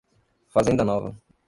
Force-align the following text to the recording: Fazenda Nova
Fazenda 0.49 0.83
Nova 0.83 1.13